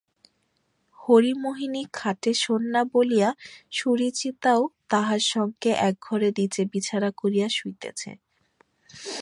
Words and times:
হরিমোহিনী 0.99 1.83
খাটে 1.93 2.31
শোন 2.33 2.61
না 2.73 2.81
বলিয়া 2.93 3.29
সুচরিতাও 3.71 4.61
তাঁহার 4.89 5.21
সঙ্গে 5.33 5.71
এক 5.87 5.95
ঘরে 6.01 6.29
নীচে 6.37 6.61
বিছানা 6.73 7.09
করিয়া 7.17 7.47
শুইতেছে। 7.49 8.11